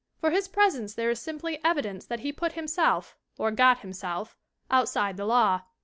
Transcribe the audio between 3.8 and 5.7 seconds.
himself, outside the law.